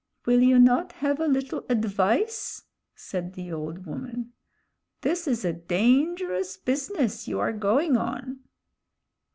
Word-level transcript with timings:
"Will 0.25 0.41
you 0.41 0.57
not 0.57 0.93
have 0.93 1.19
a 1.19 1.27
little 1.27 1.63
advice," 1.69 2.63
said 2.95 3.33
the 3.35 3.51
old 3.51 3.85
woman. 3.85 4.33
"This 5.01 5.27
is 5.27 5.45
a 5.45 5.53
dangerous 5.53 6.57
business 6.57 7.27
you 7.27 7.39
are 7.39 7.53
going 7.53 7.95
on." 7.95 8.39